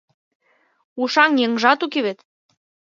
[1.01, 2.19] Ушан еҥжат уке вет!